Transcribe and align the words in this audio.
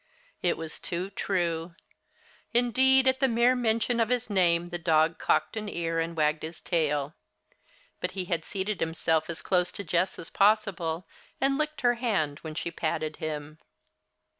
It 0.41 0.57
was 0.57 0.79
too 0.79 1.11
true. 1.11 1.75
Indeed, 2.55 3.07
at 3.07 3.19
the 3.19 3.27
mere 3.27 3.55
mention 3.55 3.99
of 3.99 4.09
his 4.09 4.31
name 4.31 4.69
the 4.71 4.79
dog 4.79 5.19
cocked 5.19 5.55
an 5.55 5.69
ear 5.69 5.99
and 5.99 6.17
wagged 6.17 6.41
his 6.41 6.59
tail. 6.59 7.13
But 7.99 8.13
he 8.17 8.25
had 8.25 8.43
seated 8.43 8.79
himself 8.79 9.29
as 9.29 9.43
close 9.43 9.71
to 9.73 9.83
Jess 9.83 10.17
as 10.17 10.31
possible, 10.31 11.05
and 11.39 11.55
licked 11.55 11.81
her 11.81 11.93
hand 12.01 12.39
when 12.39 12.55
she 12.55 12.71
patted 12.71 13.17
him. 13.17 13.59